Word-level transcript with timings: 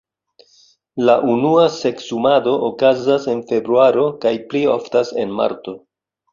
La 1.09 1.15
unua 1.33 1.65
seksumado 1.73 2.55
okazas 2.69 3.29
en 3.35 3.45
februaro 3.53 4.09
kaj 4.27 4.35
pli 4.49 4.65
oftas 4.81 5.17
en 5.27 5.41
marto. 5.45 5.81